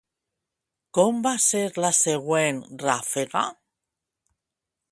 [0.99, 3.45] Com va ser la següent ràfega?